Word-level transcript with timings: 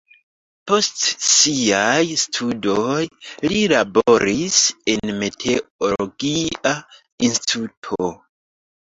Post 0.69 0.99
siaj 1.31 1.99
studoj 2.21 3.03
li 3.53 3.59
laboris 3.73 4.57
en 4.95 5.13
meteologia 5.19 6.73
instituto. 7.29 8.09